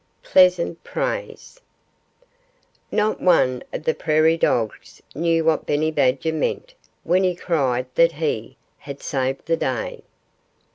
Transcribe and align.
XIX 0.23 0.31
PLEASANT 0.31 0.83
PRAISE 0.83 1.61
Not 2.91 3.21
one 3.21 3.61
of 3.71 3.83
the 3.83 3.93
prairie 3.93 4.35
dogs 4.35 4.99
knew 5.13 5.43
what 5.45 5.67
Benny 5.67 5.91
Badger 5.91 6.33
meant 6.33 6.73
when 7.03 7.23
he 7.23 7.35
cried 7.35 7.85
that 7.93 8.13
he 8.13 8.57
"had 8.79 9.03
saved 9.03 9.45
the 9.45 9.57
day." 9.57 10.01